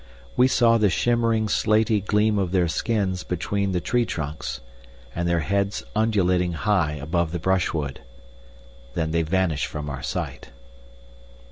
We 0.35 0.47
saw 0.47 0.79
the 0.79 0.89
shimmering 0.89 1.47
slaty 1.47 2.01
gleam 2.01 2.39
of 2.39 2.51
their 2.51 2.67
skins 2.67 3.23
between 3.23 3.71
the 3.71 3.79
tree 3.79 4.03
trunks, 4.03 4.59
and 5.15 5.29
their 5.29 5.41
heads 5.41 5.83
undulating 5.95 6.53
high 6.53 6.93
above 6.93 7.31
the 7.31 7.37
brush 7.37 7.71
wood. 7.71 8.01
Then 8.95 9.11
they 9.11 9.21
vanished 9.21 9.67
from 9.67 9.91
our 9.91 10.01
sight. 10.01 10.49